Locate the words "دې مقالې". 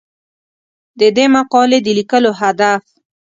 1.17-1.79